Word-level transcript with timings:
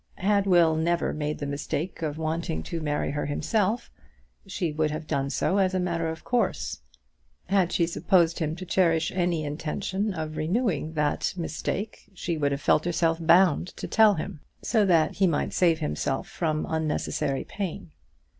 Had 0.15 0.47
Will 0.47 0.75
never 0.75 1.13
made 1.13 1.37
the 1.37 1.45
mistake 1.45 2.01
of 2.01 2.17
wanting 2.17 2.63
to 2.63 2.81
marry 2.81 3.11
her 3.11 3.27
himself, 3.27 3.91
she 4.47 4.71
would 4.71 4.89
have 4.89 5.05
done 5.05 5.29
so 5.29 5.59
as 5.59 5.75
a 5.75 5.79
matter 5.79 6.09
of 6.09 6.23
course. 6.23 6.79
Had 7.45 7.71
she 7.71 7.85
supposed 7.85 8.39
him 8.39 8.55
to 8.55 8.65
cherish 8.65 9.11
any 9.11 9.43
intention 9.43 10.11
of 10.11 10.37
renewing 10.37 10.93
that 10.93 11.35
mistake 11.37 12.09
she 12.15 12.35
would 12.35 12.51
have 12.51 12.61
felt 12.61 12.85
herself 12.85 13.19
bound 13.23 13.67
to 13.77 13.87
tell 13.87 14.15
him, 14.15 14.39
so 14.63 14.87
that 14.87 15.17
he 15.17 15.27
might 15.27 15.53
save 15.53 15.77
himself 15.77 16.27
from 16.27 16.65
unnecessary 16.67 17.43
pain. 17.43 17.91